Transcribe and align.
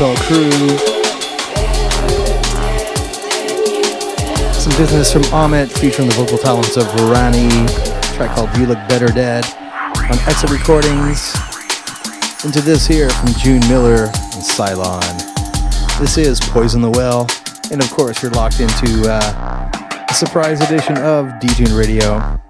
CSL 0.00 0.16
crew. 0.26 0.50
Some 4.54 4.76
business 4.78 5.12
from 5.12 5.22
Amit 5.24 5.70
featuring 5.78 6.08
the 6.08 6.14
vocal 6.14 6.38
talents 6.38 6.76
of 6.78 6.86
Rani. 7.10 7.48
track 8.16 8.34
called 8.34 8.56
You 8.56 8.66
Look 8.66 8.78
Better 8.88 9.08
Dead 9.08 9.44
on 9.94 10.18
Exit 10.26 10.50
Recordings. 10.50 11.34
Into 12.44 12.62
this 12.62 12.86
here 12.86 13.10
from 13.10 13.34
June 13.34 13.60
Miller 13.68 14.04
and 14.04 14.42
Cylon. 14.42 15.18
This 15.98 16.16
is 16.16 16.40
Poison 16.40 16.80
the 16.80 16.90
Well. 16.90 17.26
And 17.70 17.82
of 17.82 17.90
course, 17.90 18.22
you're 18.22 18.32
locked 18.32 18.60
into 18.60 19.04
uh, 19.06 19.70
a 20.08 20.14
surprise 20.14 20.62
edition 20.62 20.96
of 20.96 21.26
DTune 21.40 21.78
Radio. 21.78 22.40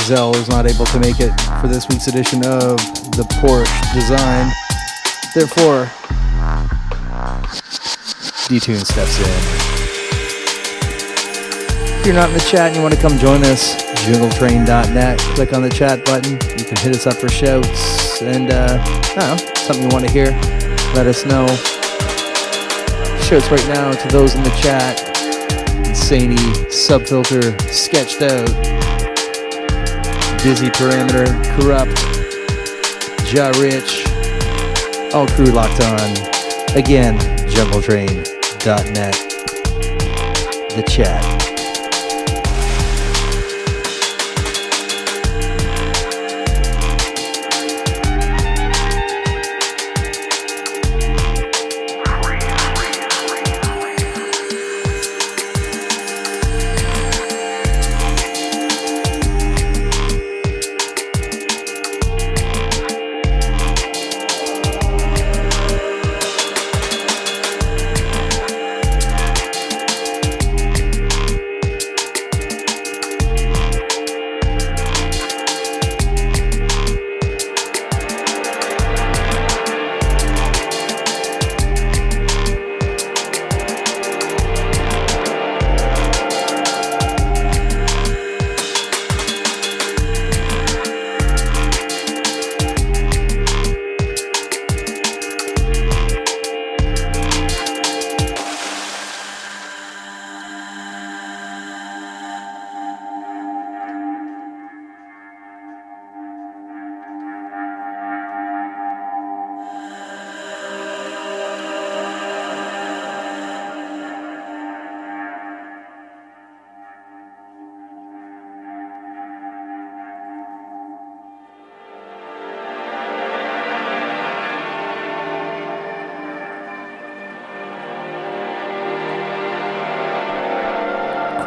Zell 0.00 0.34
is 0.34 0.48
not 0.48 0.66
able 0.66 0.86
to 0.86 0.98
make 0.98 1.20
it 1.20 1.30
for 1.60 1.68
this 1.68 1.88
week's 1.88 2.08
edition 2.08 2.44
of 2.44 2.78
the 3.12 3.22
Porsche 3.38 3.94
Design. 3.94 4.50
Therefore, 5.34 5.88
D-Tune 8.48 8.84
steps 8.84 9.18
in. 9.18 9.26
If 12.00 12.06
you're 12.06 12.14
not 12.14 12.30
in 12.30 12.34
the 12.34 12.46
chat 12.50 12.68
and 12.68 12.76
you 12.76 12.82
want 12.82 12.94
to 12.94 13.00
come 13.00 13.18
join 13.18 13.44
us, 13.44 13.74
jungletrain.net, 14.06 15.18
click 15.18 15.52
on 15.52 15.60
the 15.60 15.68
chat 15.68 16.02
button. 16.06 16.32
You 16.58 16.64
can 16.64 16.78
hit 16.78 16.96
us 16.96 17.06
up 17.06 17.16
for 17.16 17.28
shouts 17.28 18.22
and, 18.22 18.50
uh, 18.50 18.78
know, 19.16 19.36
something 19.56 19.82
you 19.82 19.88
want 19.88 20.06
to 20.06 20.10
hear, 20.10 20.30
let 20.94 21.06
us 21.06 21.26
know. 21.26 21.46
Shouts 23.20 23.50
right 23.50 23.68
now 23.68 23.92
to 23.92 24.08
those 24.08 24.34
in 24.34 24.42
the 24.42 24.50
chat. 24.62 24.96
Insaney, 25.84 26.38
Subfilter, 26.68 27.60
Sketched 27.68 28.22
Out, 28.22 28.48
Busy 30.42 30.70
Parameter, 30.70 31.26
Corrupt, 31.56 31.98
Ja 33.30 33.50
Rich, 33.60 34.06
all 35.12 35.26
crew 35.26 35.52
locked 35.52 35.82
on. 35.82 36.76
Again, 36.76 37.18
The 40.76 40.84
chat. 40.86 41.37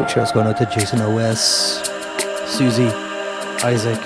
Shouts 0.10 0.34
going 0.34 0.48
out 0.48 0.58
to 0.58 0.66
Jason 0.66 1.00
OS, 1.00 1.82
Susie, 2.46 2.88
Isaac, 3.64 4.00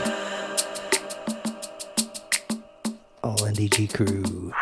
all 3.24 3.38
NDG 3.38 3.92
crew. 3.92 4.54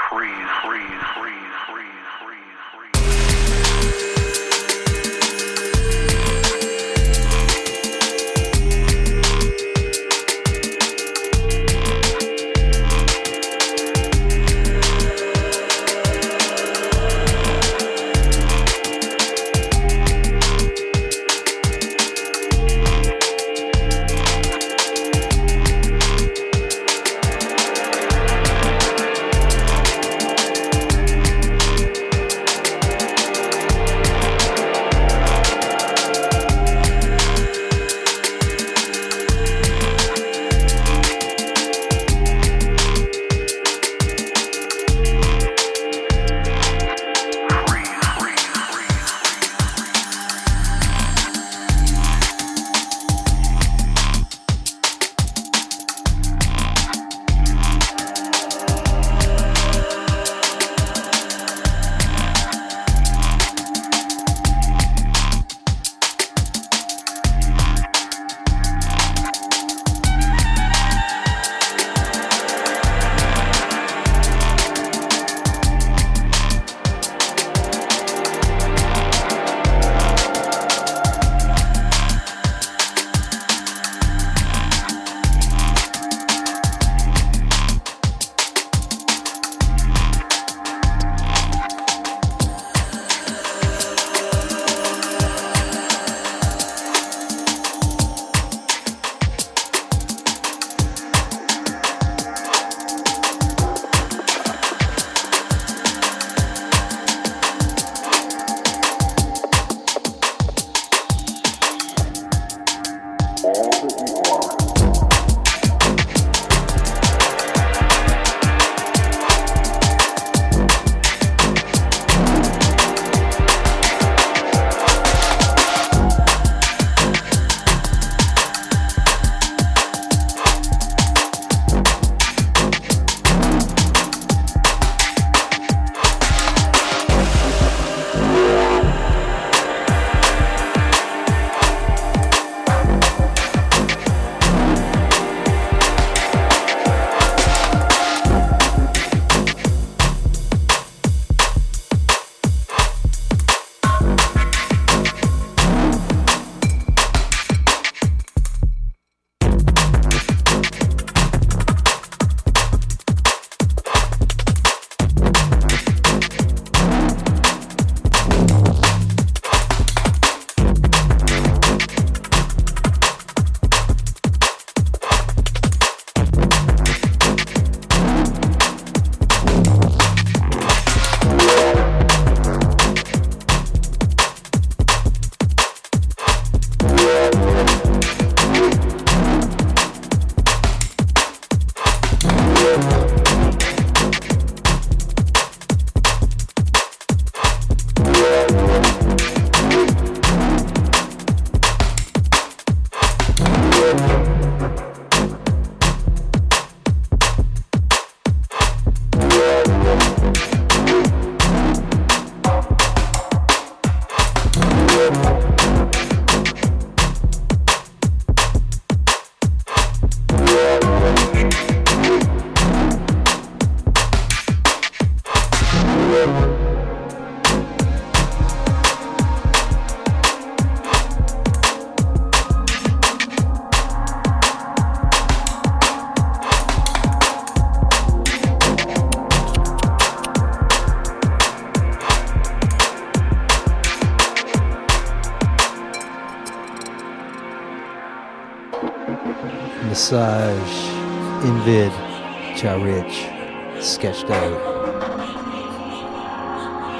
Sketched 253.82 254.30
out. 254.30 254.60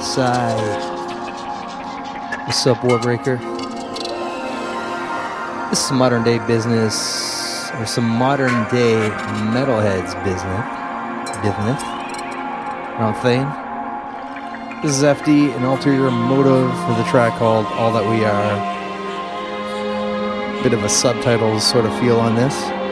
Side. 0.02 0.82
What's 2.48 2.66
up, 2.66 2.78
Warbreaker? 2.78 3.38
This 5.70 5.86
is 5.86 5.92
modern 5.92 6.24
day 6.24 6.40
business, 6.48 7.70
or 7.76 7.86
some 7.86 8.10
modern 8.10 8.64
day 8.72 8.96
Metalheadz 9.54 10.16
business. 10.24 10.66
Business. 11.44 11.82
You 12.94 12.98
know 12.98 13.14
I'm? 13.22 13.46
This 14.82 14.98
is 14.98 15.04
FD, 15.04 15.56
an 15.56 15.66
ulterior 15.66 16.10
motive 16.10 16.72
for 16.72 16.96
the 16.96 17.04
track 17.12 17.38
called 17.38 17.68
All 17.68 17.94
That 17.94 18.10
We 18.10 18.26
Are. 18.26 18.74
Bit 20.64 20.74
of 20.74 20.84
a 20.84 20.90
subtitles 20.90 21.64
sort 21.64 21.86
of 21.86 21.94
feel 22.00 22.20
on 22.20 22.34
this. 22.36 22.83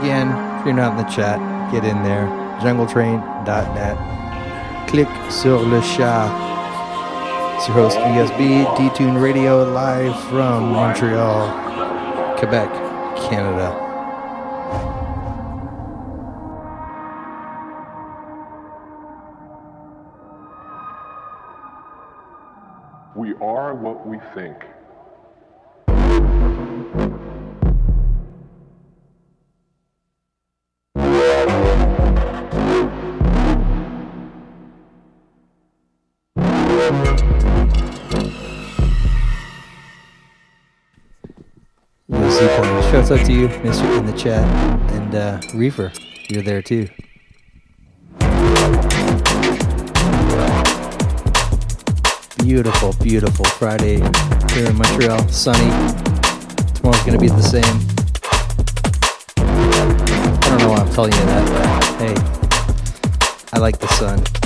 Again, 0.00 0.28
if 0.58 0.64
you're 0.64 0.74
not 0.74 0.98
in 0.98 1.04
the 1.04 1.10
chat, 1.12 1.38
get 1.70 1.84
in 1.84 2.02
there. 2.02 2.24
Jungletrain.net. 2.62 4.88
Click 4.88 5.08
sur 5.30 5.58
le 5.58 5.82
chat. 5.82 6.30
It's 7.56 7.68
your 7.68 7.76
host, 7.76 7.98
ESB, 7.98 8.64
Detune 8.76 9.20
Radio, 9.22 9.70
live 9.70 10.18
from 10.30 10.72
Montreal, 10.72 11.50
Quebec, 12.38 12.70
Canada. 13.28 13.76
We 23.14 23.34
are 23.34 23.74
what 23.74 24.06
we 24.06 24.18
think. 24.32 24.69
Shouts 43.10 43.22
out 43.22 43.26
to 43.26 43.32
you, 43.32 43.48
Mister, 43.64 43.90
in 43.94 44.06
the 44.06 44.12
chat, 44.12 44.44
and 44.92 45.14
uh, 45.16 45.40
Reefer, 45.52 45.90
you're 46.28 46.44
there 46.44 46.62
too. 46.62 46.86
Beautiful, 52.38 52.92
beautiful 53.02 53.44
Friday 53.46 53.96
here 54.54 54.68
in 54.68 54.76
Montreal. 54.76 55.26
Sunny. 55.26 55.70
Tomorrow's 56.74 57.02
gonna 57.04 57.18
be 57.18 57.26
the 57.26 57.42
same. 57.42 57.64
I 59.38 60.38
don't 60.50 60.58
know 60.58 60.68
why 60.68 60.76
I'm 60.76 60.92
telling 60.92 61.12
you 61.12 61.18
that, 61.18 61.44
but 61.50 61.66
hey, 61.98 62.14
I 63.52 63.58
like 63.58 63.80
the 63.80 63.88
sun. 63.88 64.39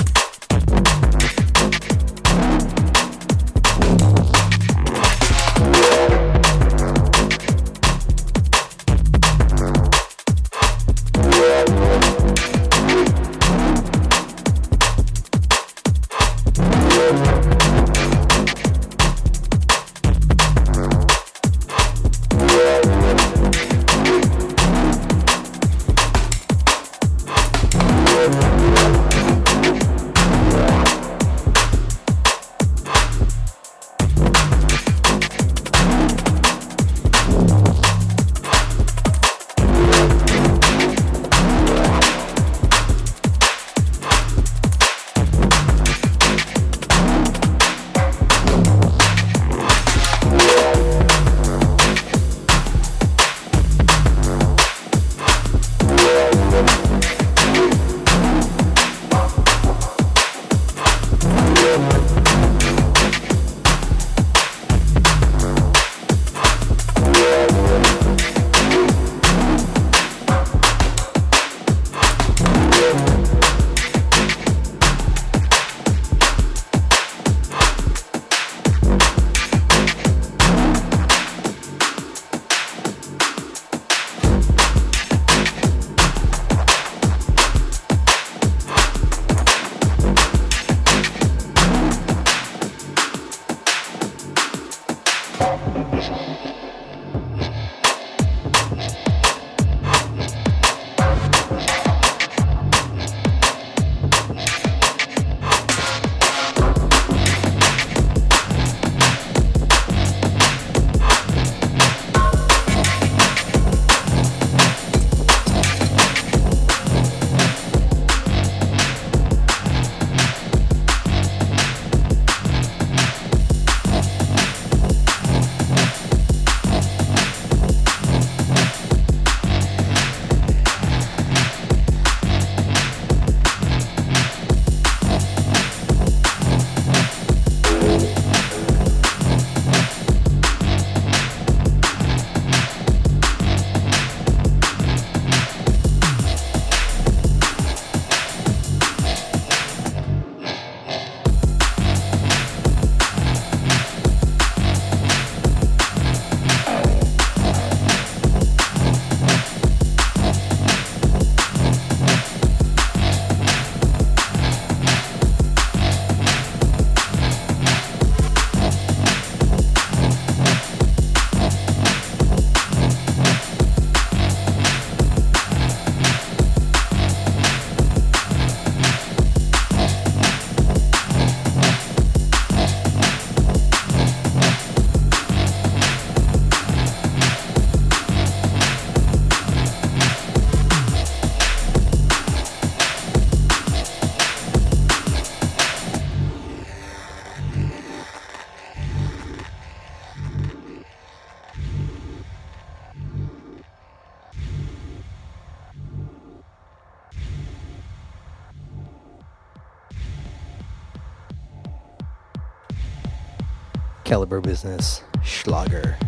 Calibre 214.25 214.41
Business, 214.41 215.03
Schlager. 215.23 216.04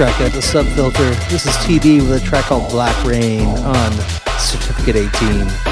Track 0.00 0.20
out 0.22 0.32
the 0.32 0.38
Subfilter. 0.38 1.28
This 1.28 1.44
is 1.44 1.52
TD 1.56 2.00
with 2.00 2.22
a 2.22 2.26
track 2.26 2.46
called 2.46 2.70
Black 2.70 2.96
Rain 3.04 3.46
on 3.46 3.92
Certificate 4.38 4.96
18. 4.96 5.69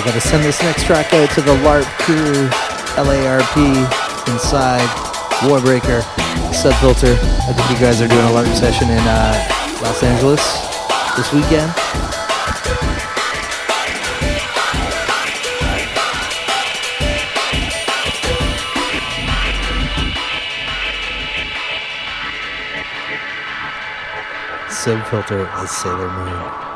Yeah, 0.00 0.06
gotta 0.06 0.20
send 0.22 0.42
this 0.42 0.62
next 0.62 0.86
track 0.86 1.12
out 1.12 1.28
to 1.32 1.42
the 1.42 1.52
LARP 1.56 1.84
crew, 1.98 2.48
LARP, 2.96 3.56
inside, 4.32 4.88
Warbreaker, 5.44 6.00
Subfilter. 6.54 7.18
I 7.46 7.52
think 7.52 7.68
you 7.68 7.76
guys 7.78 8.00
are 8.00 8.08
doing 8.08 8.24
a 8.24 8.30
LARP 8.30 8.54
session 8.56 8.88
in 8.88 8.98
uh, 8.98 9.78
Los 9.82 10.02
Angeles 10.02 10.40
this 11.18 11.30
weekend. 11.34 11.70
Subfilter 24.70 25.46
as 25.62 25.70
Sailor 25.70 26.10
Moon. 26.10 26.69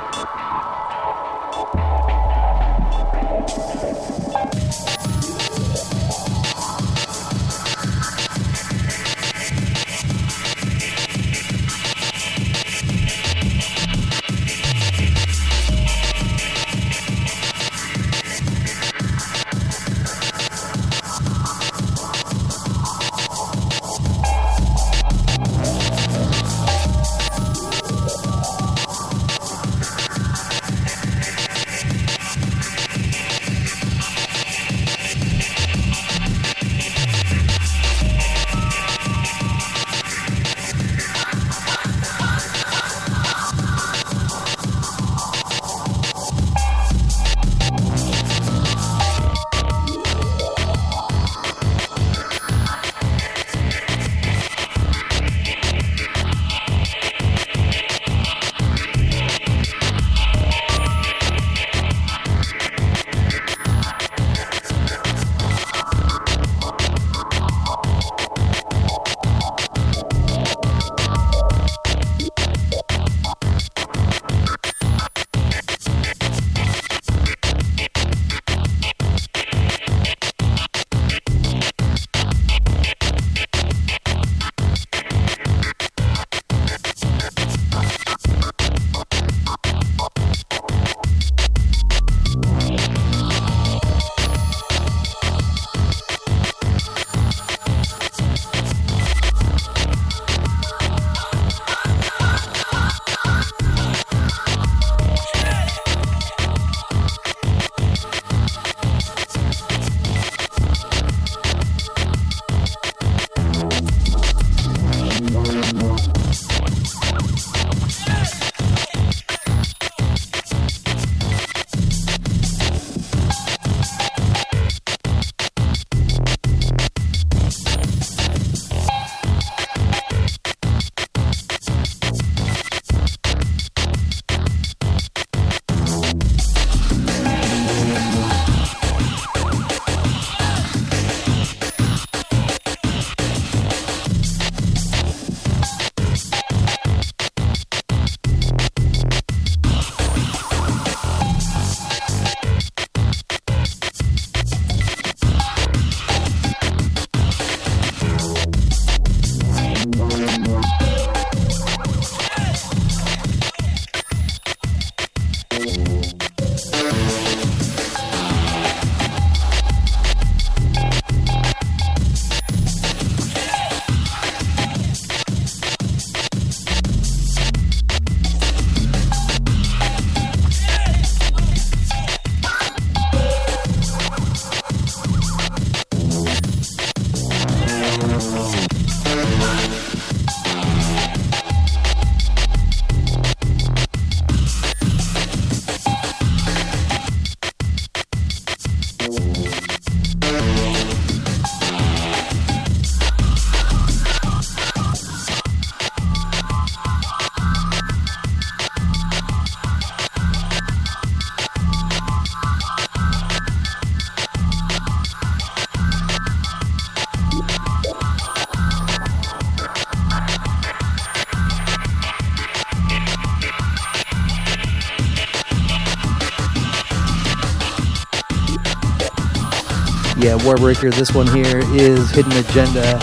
Warbreaker. 230.44 230.94
This 230.94 231.14
one 231.14 231.26
here 231.28 231.62
is 231.74 232.10
Hidden 232.10 232.32
Agenda. 232.32 233.00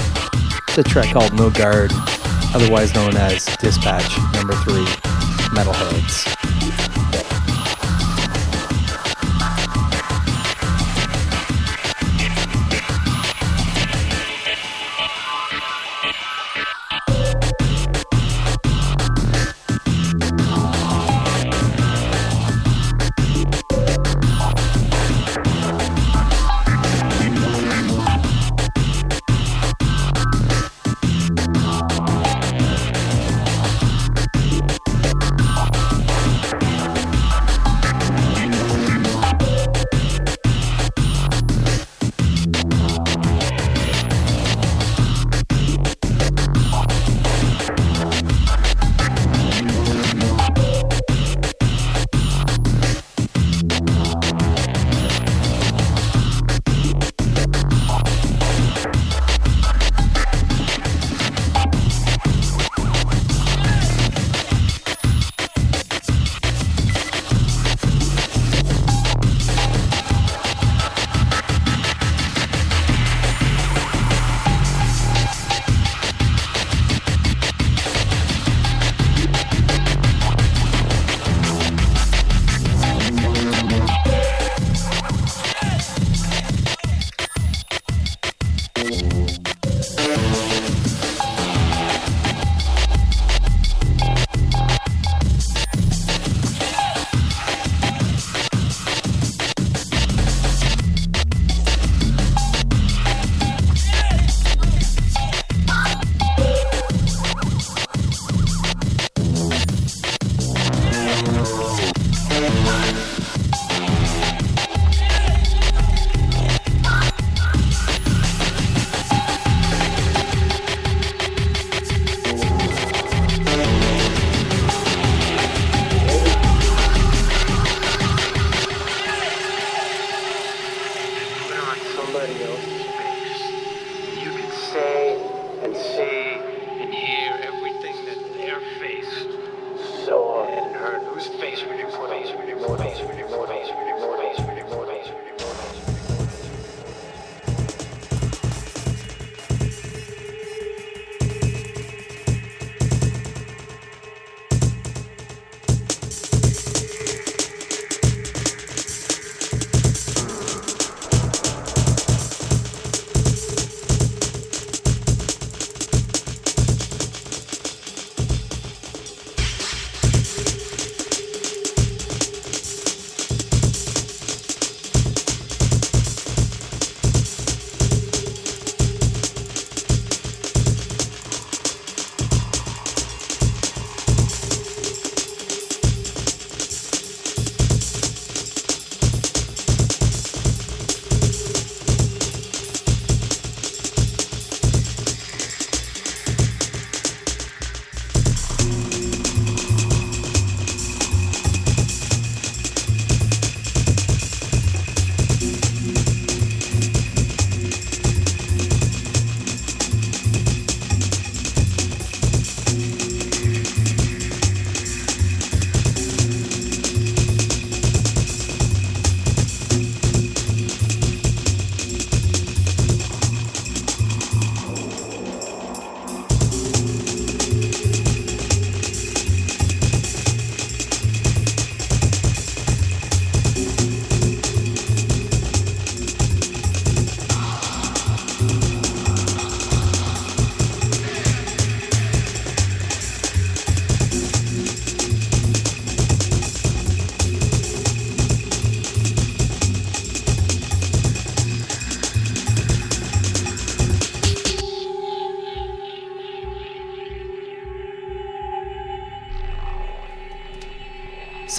It's 0.68 0.78
a 0.78 0.84
track 0.84 1.12
called 1.12 1.34
No 1.34 1.50
Guard, 1.50 1.92
otherwise 2.54 2.94
known 2.94 3.18
as 3.18 3.46
Dispatch 3.58 4.16
Number 4.34 4.54
Three, 4.54 4.86
Metalheadz. 5.50 6.41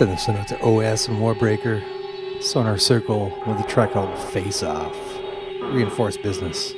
send 0.03 0.17
this 0.17 0.27
one 0.27 0.37
out 0.37 0.49
to 0.49 0.61
OS 0.63 1.07
and 1.07 1.19
Warbreaker. 1.19 1.81
Sonar 2.43 2.77
Circle 2.77 3.33
with 3.47 3.61
a 3.61 3.63
track 3.69 3.93
called 3.93 4.19
Face 4.31 4.61
Off. 4.65 4.97
Reinforced 5.61 6.21
Business. 6.23 6.75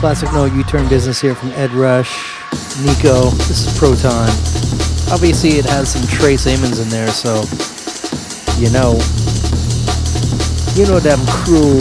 Classic 0.00 0.32
No 0.32 0.46
U-turn 0.46 0.88
business 0.88 1.20
here 1.20 1.34
from 1.34 1.50
Ed 1.50 1.72
Rush, 1.72 2.40
Nico. 2.80 3.28
This 3.44 3.66
is 3.66 3.78
Proton. 3.78 4.30
Obviously, 5.12 5.58
it 5.58 5.66
has 5.66 5.92
some 5.92 6.00
Trace 6.08 6.46
Ammons 6.46 6.80
in 6.80 6.88
there, 6.88 7.08
so 7.08 7.44
you 8.56 8.70
know, 8.70 8.96
you 10.74 10.86
know 10.88 11.00
them 11.00 11.20
crew 11.44 11.78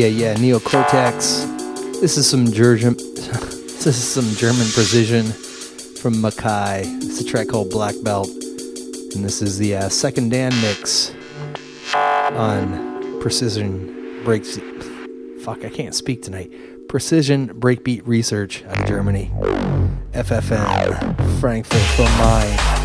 Yeah, 0.00 0.06
yeah, 0.06 0.34
Neocortex. 0.36 2.00
This 2.00 2.16
is 2.16 2.26
some 2.26 2.50
German. 2.50 2.94
this 2.96 3.86
is 3.86 4.08
some 4.08 4.24
German 4.30 4.66
precision 4.72 5.26
from 5.26 6.14
Makai. 6.14 6.84
It's 7.02 7.20
a 7.20 7.24
track 7.24 7.48
called 7.48 7.68
Black 7.68 7.94
Belt, 8.02 8.30
and 8.30 9.22
this 9.22 9.42
is 9.42 9.58
the 9.58 9.76
uh, 9.76 9.88
second 9.90 10.30
Dan 10.30 10.58
mix 10.62 11.12
on 11.94 13.20
Precision 13.20 14.24
Breaks 14.24 14.58
fuck, 15.42 15.66
I 15.66 15.68
can't 15.68 15.94
speak 15.94 16.22
tonight. 16.22 16.50
Precision 16.88 17.48
Breakbeat 17.48 18.00
Research 18.06 18.64
out 18.64 18.80
of 18.80 18.86
Germany. 18.86 19.30
FFM, 20.12 21.40
Frankfurt 21.40 21.78
from 21.78 22.06
Main. 22.16 22.79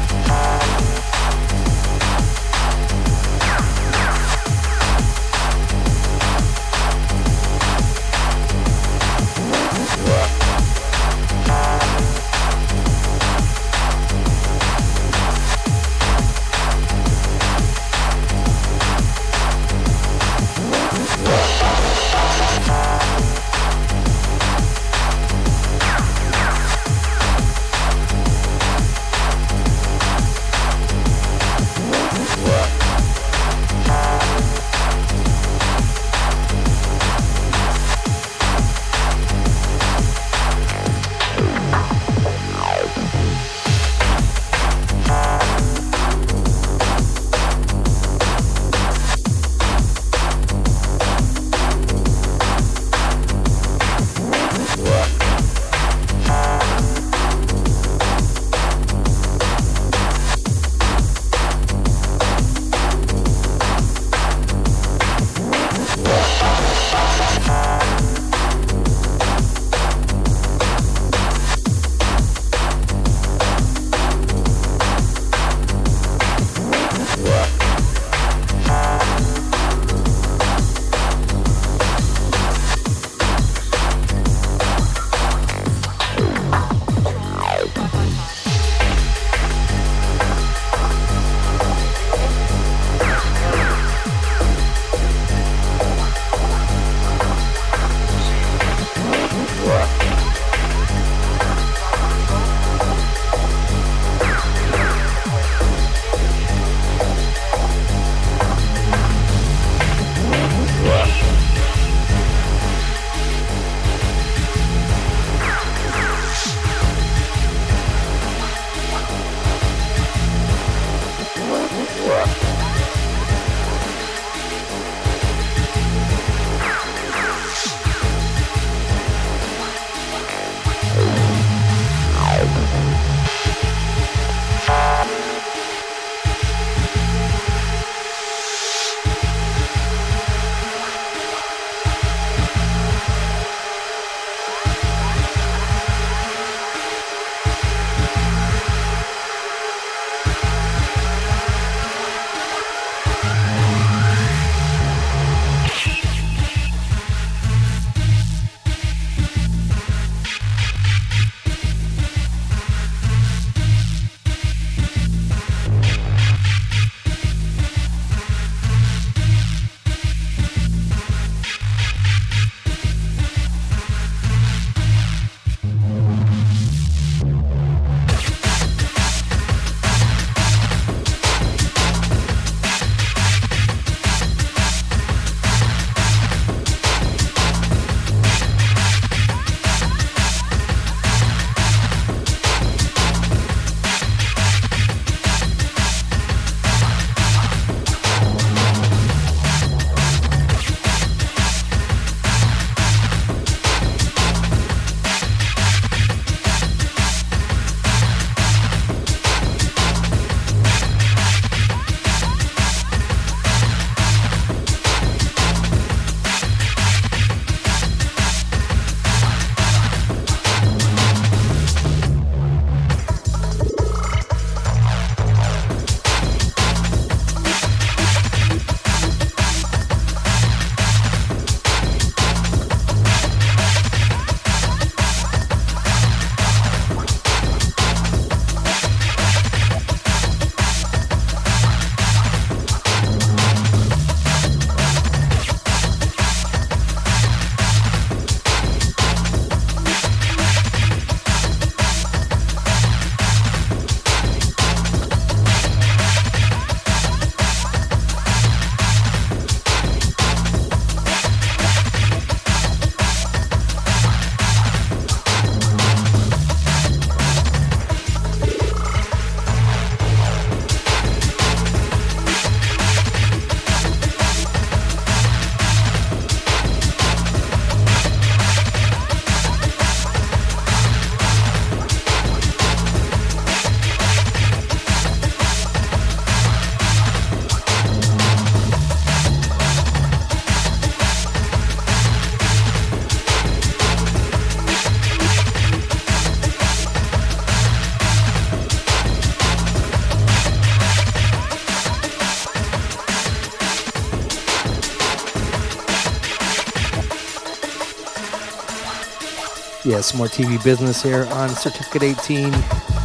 Some 310.01 310.17
more 310.17 310.27
TV 310.27 310.61
business 310.63 311.01
here 311.01 311.25
on 311.31 311.49
Certificate 311.49 312.03
18 312.03 312.53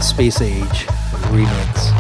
Space 0.01 0.41
Age 0.41 0.87
Remix. 1.31 2.00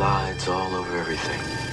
Slides 0.00 0.48
all 0.48 0.74
over 0.76 0.96
everything. 0.96 1.69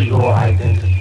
your 0.00 0.32
identity. 0.32 0.93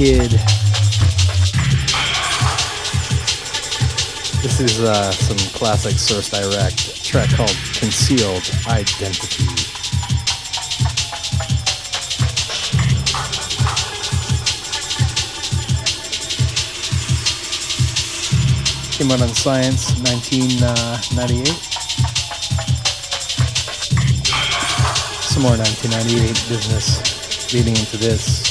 Kid. 0.00 0.30
This 4.40 4.60
is 4.60 4.80
uh, 4.80 5.12
some 5.12 5.36
classic 5.52 5.98
Source 5.98 6.30
Direct 6.30 7.04
track 7.04 7.28
called 7.36 7.54
Concealed 7.74 8.50
Identity. 8.66 9.44
Came 18.96 19.10
out 19.10 19.20
on 19.20 19.28
Science 19.34 19.92
1998. 20.08 21.46
Some 25.20 25.42
more 25.42 25.58
1998 25.58 26.48
business 26.48 27.52
leading 27.52 27.76
into 27.76 27.98
this. 27.98 28.49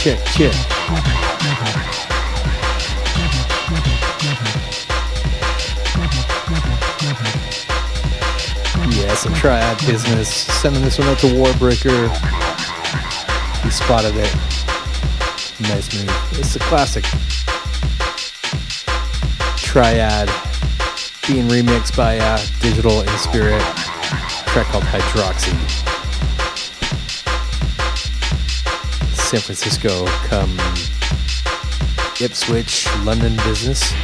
Check, 0.00 0.18
check. 0.28 0.54
Yeah, 8.96 9.14
some 9.14 9.34
triad 9.34 9.78
business. 9.86 10.30
Sending 10.30 10.82
this 10.82 10.98
one 10.98 11.08
out 11.08 11.18
to 11.18 11.26
Warbreaker. 11.26 12.08
He 13.62 13.68
spotted 13.68 14.16
it. 14.16 14.34
Nice 15.68 15.94
move. 15.94 16.38
It's 16.38 16.56
a 16.56 16.60
classic. 16.60 17.04
Triad 19.58 20.30
being 21.28 21.46
remixed 21.48 21.94
by 21.94 22.16
uh, 22.18 22.38
Digital 22.60 23.04
& 23.06 23.18
Spirit. 23.18 23.60
track 24.46 24.66
called 24.68 24.84
Hydroxy. 24.84 25.79
San 29.30 29.38
Francisco 29.38 30.06
come 30.28 30.60
Ipswich, 32.18 32.88
London 33.04 33.36
business. 33.44 33.94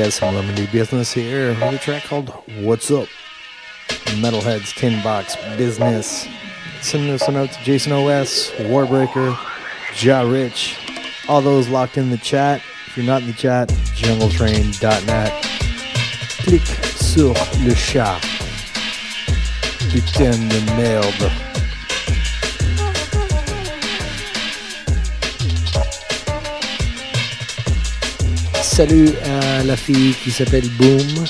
Yeah, 0.00 0.08
some 0.08 0.34
Lemon 0.34 0.54
D 0.54 0.66
business 0.68 1.12
here 1.12 1.50
with 1.50 1.74
a 1.74 1.78
track 1.78 2.04
called 2.04 2.30
What's 2.62 2.90
Up? 2.90 3.06
Metalheadz 4.22 4.74
Tin 4.74 5.02
Box 5.02 5.36
Business. 5.58 6.26
Send 6.80 7.10
us 7.10 7.28
a 7.28 7.32
note 7.32 7.52
to 7.52 7.62
Jason 7.62 7.92
OS, 7.92 8.50
Warbreaker, 8.52 9.36
Ja 10.02 10.22
Rich, 10.22 10.78
all 11.28 11.42
those 11.42 11.68
locked 11.68 11.98
in 11.98 12.08
the 12.08 12.16
chat. 12.16 12.62
If 12.86 12.96
you're 12.96 13.04
not 13.04 13.20
in 13.20 13.26
the 13.26 13.34
chat, 13.34 13.68
jungletrain.net. 13.94 15.32
Click 16.44 16.66
sur 16.96 17.34
le 17.62 17.74
chat. 17.74 18.22
Putain 19.90 20.48
de 20.48 20.60
merde. 20.78 21.30
Salut 28.62 29.10
à 29.26 29.39
la 29.64 29.76
fille 29.76 30.14
qui 30.14 30.30
s'appelle 30.30 30.68
Boom. 30.70 31.24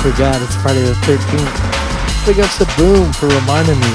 Forgot 0.00 0.40
it's 0.40 0.56
Friday 0.56 0.80
the 0.80 0.96
13th. 1.04 2.24
Big 2.24 2.40
ups 2.40 2.56
to 2.56 2.64
Boom 2.80 3.12
for 3.12 3.28
reminding 3.28 3.76
me. 3.84 3.92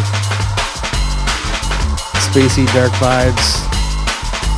Spacey 2.22 2.70
Dark 2.78 2.94
Vibes. 3.02 3.66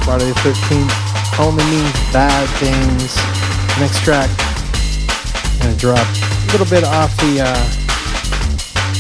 Friday 0.04 0.28
the 0.28 0.36
13th 0.44 0.92
only 1.40 1.64
means 1.72 1.96
bad 2.12 2.44
things. 2.60 3.16
Next 3.80 4.04
track. 4.04 4.28
Gonna 5.64 5.80
drop 5.80 6.04
a 6.04 6.52
little 6.52 6.68
bit 6.68 6.84
off 6.84 7.16
the 7.24 7.40
uh, 7.40 7.64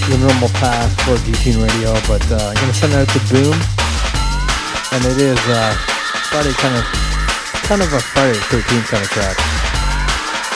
the 0.07 0.15
normal 0.15 0.47
path 0.63 0.95
for 1.03 1.19
D-Tune 1.27 1.59
Radio, 1.59 1.91
but 2.07 2.23
uh, 2.31 2.47
I'm 2.47 2.55
gonna 2.63 2.73
send 2.73 2.95
out 2.95 3.11
to 3.11 3.19
Boom. 3.27 3.59
And 4.95 5.03
it 5.03 5.19
is 5.19 5.41
uh, 5.51 5.75
Friday 6.31 6.55
kind 6.55 6.79
of 6.79 6.87
kind 7.67 7.81
of 7.83 7.91
a 7.91 7.99
Friday 7.99 8.39
the 8.39 8.63
13th 8.63 8.87
kind 8.87 9.03
of 9.03 9.11
track. 9.11 9.35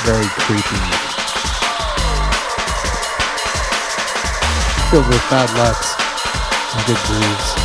Very 0.07 0.27
creepy. 0.39 1.10
Filled 4.91 5.07
with 5.07 5.30
bad 5.30 5.49
lucks 5.57 5.95
and 6.76 6.85
good 6.85 6.97
grooves. 7.07 7.60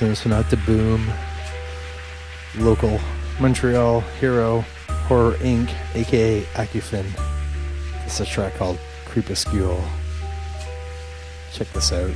Out 0.00 0.48
to 0.50 0.56
Boom, 0.58 1.10
local 2.56 3.00
Montreal 3.40 4.00
hero, 4.20 4.60
Horror 5.08 5.32
Inc., 5.38 5.74
aka 5.96 6.42
Akufen. 6.54 7.04
It's 8.06 8.20
a 8.20 8.24
track 8.24 8.54
called 8.54 8.78
Creepuscule. 9.06 9.82
Check 11.52 11.66
this 11.72 11.92
out. 11.92 12.12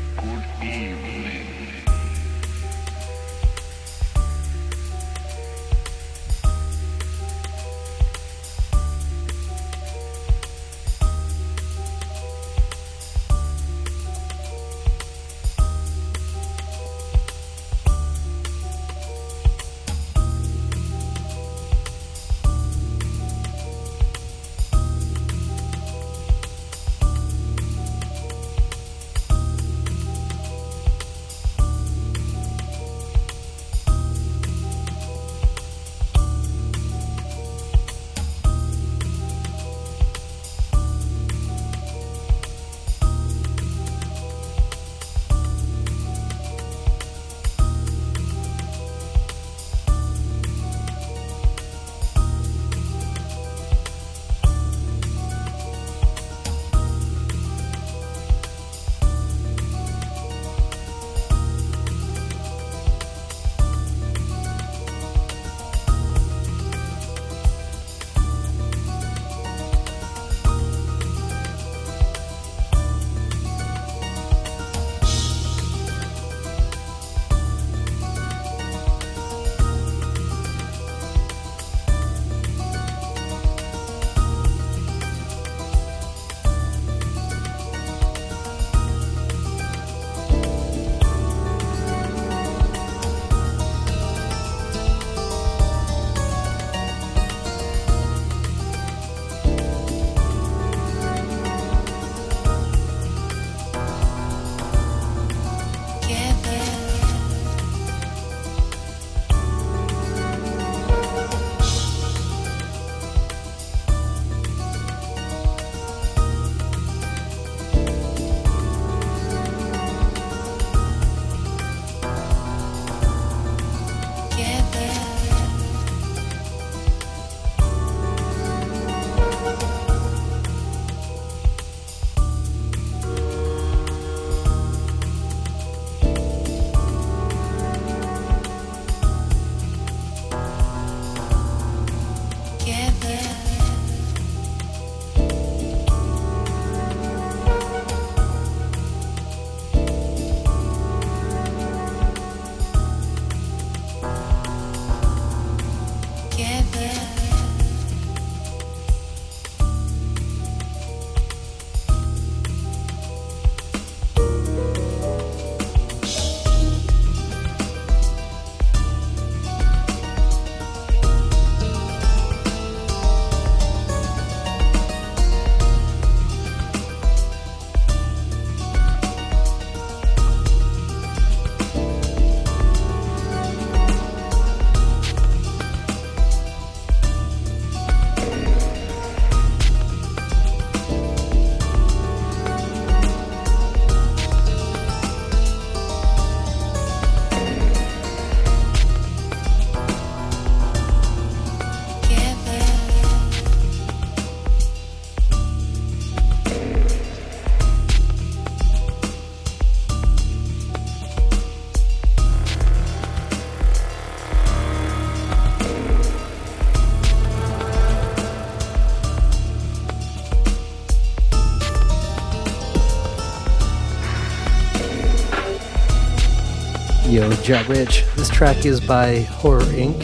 Jack 227.42 227.68
Rich. 227.68 228.04
This 228.14 228.28
track 228.28 228.64
is 228.64 228.80
by 228.80 229.22
Horror 229.22 229.62
Inc., 229.62 230.00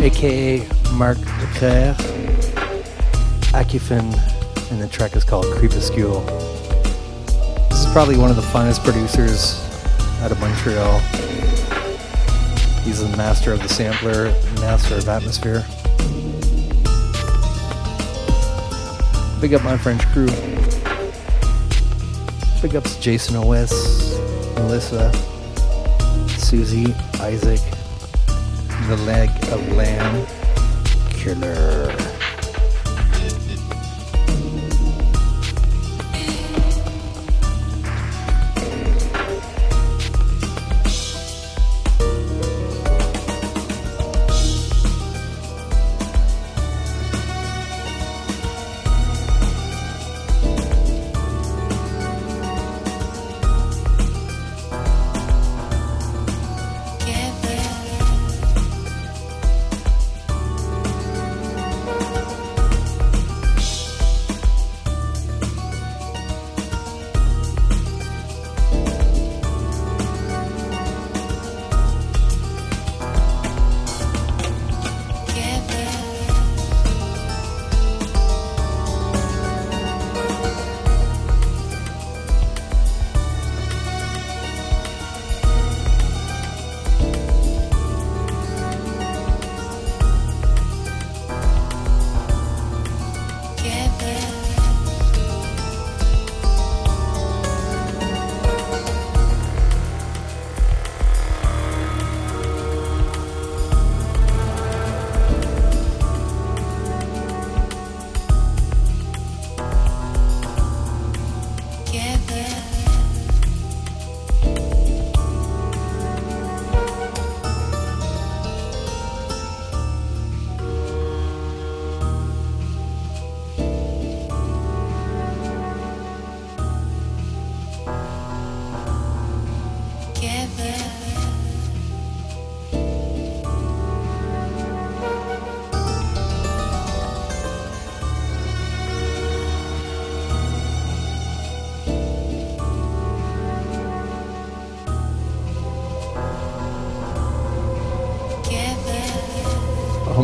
aka 0.00 0.66
Marc 0.94 1.18
Leclair, 1.18 1.94
Akufen, 3.52 4.70
and 4.70 4.80
the 4.80 4.88
track 4.88 5.14
is 5.14 5.24
called 5.24 5.44
Creepuscule. 5.44 6.24
This 7.68 7.80
is 7.80 7.92
probably 7.92 8.16
one 8.16 8.30
of 8.30 8.36
the 8.36 8.42
finest 8.42 8.82
producers 8.82 9.60
out 10.22 10.32
of 10.32 10.40
Montreal. 10.40 11.00
He's 12.84 13.06
the 13.06 13.14
master 13.18 13.52
of 13.52 13.62
the 13.62 13.68
sampler, 13.68 14.32
master 14.54 14.94
of 14.94 15.06
atmosphere. 15.06 15.66
Big 19.38 19.52
up 19.52 19.62
my 19.62 19.76
French 19.76 20.02
crew. 20.12 20.28
Big 22.62 22.74
ups 22.74 22.96
Jason 22.96 23.36
OS, 23.36 24.18
Melissa, 24.54 25.12
Susie, 26.52 26.94
Isaac, 27.14 27.62
The 28.86 28.96
Leg 29.06 29.30
of 29.50 29.66
Lamb, 29.72 30.26
Killer. 31.14 32.01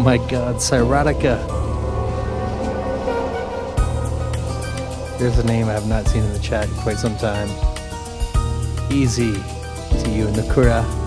My 0.08 0.16
god, 0.16 0.56
Cyrotica. 0.56 1.36
There's 5.18 5.38
a 5.38 5.44
name 5.44 5.66
I 5.66 5.72
have 5.74 5.86
not 5.86 6.08
seen 6.08 6.24
in 6.24 6.32
the 6.32 6.38
chat 6.38 6.66
in 6.66 6.74
quite 6.76 6.96
some 6.96 7.14
time. 7.18 7.50
Easy 8.90 9.34
to 9.34 10.10
you, 10.10 10.24
Nakura. 10.28 10.97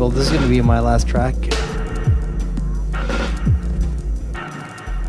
People, 0.00 0.08
this 0.08 0.28
is 0.28 0.32
going 0.32 0.42
to 0.42 0.48
be 0.48 0.62
my 0.62 0.80
last 0.80 1.06
track. 1.06 1.34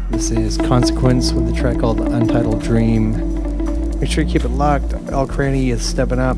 This 0.09 0.31
is 0.31 0.57
Consequence 0.57 1.31
with 1.31 1.47
the 1.47 1.53
track 1.53 1.80
called 1.80 2.01
Untitled 2.01 2.61
Dream. 2.61 3.13
Make 4.01 4.11
sure 4.11 4.26
you 4.26 4.30
keep 4.30 4.43
it 4.43 4.49
locked. 4.49 4.91
Al 5.13 5.26
Cranny 5.26 5.69
is 5.69 5.81
stepping 5.81 6.19
up. 6.19 6.35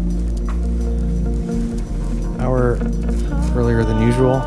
Hour 2.42 2.78
earlier 3.58 3.84
than 3.84 4.04
usual. 4.04 4.40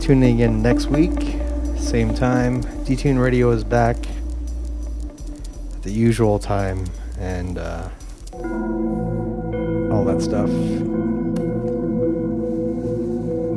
Tuning 0.00 0.40
in 0.40 0.50
again 0.50 0.60
next 0.60 0.86
week, 0.86 1.36
same 1.78 2.12
time. 2.12 2.64
Detune 2.84 3.22
Radio 3.22 3.52
is 3.52 3.62
back 3.62 3.96
at 5.72 5.82
the 5.84 5.92
usual 5.92 6.40
time 6.40 6.84
and 7.16 7.58
uh, 7.58 7.89
stuff. 10.20 10.48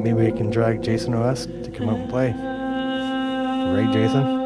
Maybe 0.04 0.28
I 0.28 0.32
can 0.32 0.50
drag 0.50 0.82
Jason 0.82 1.14
OS 1.14 1.46
to 1.46 1.72
come 1.72 1.90
out 1.90 2.00
and 2.00 2.10
play. 2.10 2.32
Right, 2.32 3.92
Jason? 3.92 4.42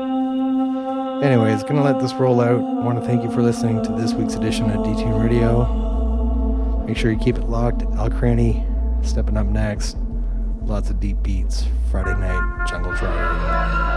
Anyways, 1.23 1.64
gonna 1.64 1.84
let 1.84 1.99
this 1.99 2.14
roll 2.14 2.41
out. 2.41 2.60
I 2.60 2.85
want 2.85 2.99
to 2.99 3.06
thank 3.06 3.23
you 3.23 3.31
for 3.31 3.41
listening 3.41 3.84
to 3.84 3.91
this 3.94 4.14
week's 4.14 4.35
edition 4.35 4.69
of 4.69 4.85
Detune 4.85 5.22
Radio. 5.22 6.85
Make 6.85 6.95
sure 6.95 7.11
you 7.11 7.18
keep 7.18 7.38
it 7.38 7.49
locked. 7.49 7.81
Al 7.98 8.10
Cranny 8.10 8.64
stepping 9.02 9.35
up 9.35 9.48
next. 9.48 9.98
Lots 10.61 10.89
of 10.89 10.99
deep 10.99 11.22
beats. 11.23 11.65
Friday 11.89 12.19
night, 12.19 12.68
Jungle 12.68 12.95
Tribe. 12.95 13.88